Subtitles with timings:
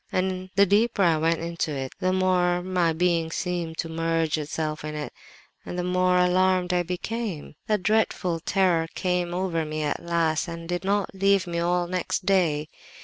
[0.11, 4.83] and the deeper I went into it the more my being seemed to merge itself
[4.83, 5.13] in it,
[5.63, 7.53] and the more alarmed I became.
[7.69, 12.25] A dreadful terror came over me at last, and did not leave me all next
[12.25, 12.67] day.